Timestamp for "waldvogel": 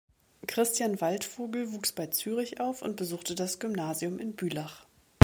0.99-1.73